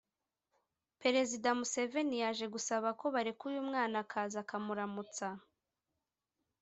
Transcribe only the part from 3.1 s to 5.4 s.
bareka uyu mwana akaza akamuramutsa